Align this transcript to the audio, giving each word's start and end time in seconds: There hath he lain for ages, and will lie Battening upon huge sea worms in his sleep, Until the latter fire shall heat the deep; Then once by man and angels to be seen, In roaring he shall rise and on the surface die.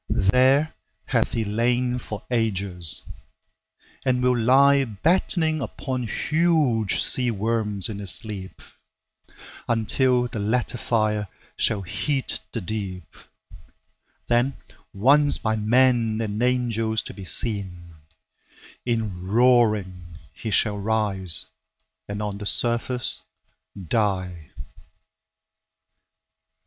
There 0.31 0.73
hath 1.05 1.33
he 1.33 1.45
lain 1.45 1.99
for 1.99 2.25
ages, 2.31 3.03
and 4.03 4.23
will 4.23 4.35
lie 4.35 4.83
Battening 4.83 5.61
upon 5.61 6.07
huge 6.07 6.99
sea 6.99 7.29
worms 7.29 7.87
in 7.87 7.99
his 7.99 8.09
sleep, 8.11 8.63
Until 9.67 10.27
the 10.27 10.39
latter 10.39 10.79
fire 10.79 11.27
shall 11.55 11.83
heat 11.83 12.39
the 12.51 12.61
deep; 12.61 13.15
Then 14.27 14.57
once 14.91 15.37
by 15.37 15.55
man 15.55 16.19
and 16.19 16.41
angels 16.41 17.03
to 17.03 17.13
be 17.13 17.23
seen, 17.23 17.93
In 18.83 19.27
roaring 19.27 20.17
he 20.33 20.49
shall 20.49 20.79
rise 20.79 21.45
and 22.07 22.23
on 22.23 22.39
the 22.39 22.47
surface 22.47 23.21
die. 23.87 24.49